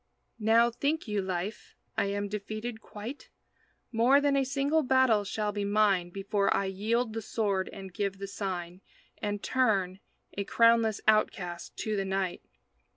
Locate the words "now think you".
0.39-1.21